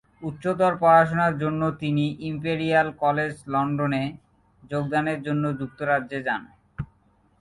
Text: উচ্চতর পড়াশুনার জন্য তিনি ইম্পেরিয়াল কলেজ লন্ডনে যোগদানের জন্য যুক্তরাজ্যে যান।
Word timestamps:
উচ্চতর 0.23 0.73
পড়াশুনার 0.81 1.33
জন্য 1.41 1.61
তিনি 1.81 2.05
ইম্পেরিয়াল 2.29 2.87
কলেজ 3.03 3.33
লন্ডনে 3.53 4.03
যোগদানের 4.63 5.19
জন্য 5.27 5.43
যুক্তরাজ্যে 5.59 6.19
যান। 6.27 6.41